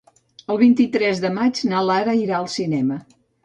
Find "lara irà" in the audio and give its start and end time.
1.91-2.41